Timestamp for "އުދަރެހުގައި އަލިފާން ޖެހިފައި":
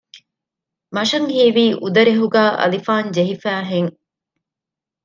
1.81-3.65